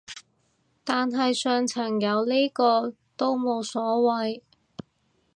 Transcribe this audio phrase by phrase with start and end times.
[0.83, 4.41] 但係上層有呢個都幾無謂